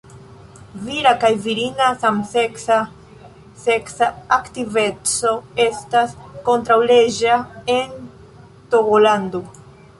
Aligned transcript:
Vira 0.85 1.09
kaj 1.23 1.29
virina 1.43 1.89
samseksa 2.03 2.77
seksa 3.65 4.09
aktiveco 4.39 5.37
estas 5.69 6.19
kontraŭleĝa 6.51 7.39
en 7.79 7.97
Togolando. 8.77 9.47